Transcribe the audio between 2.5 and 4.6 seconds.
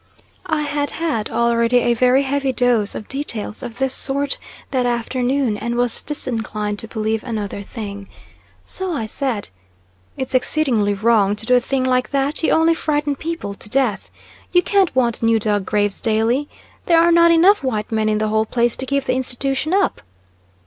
dose of details of this sort